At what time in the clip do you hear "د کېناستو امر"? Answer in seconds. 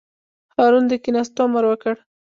0.87-1.63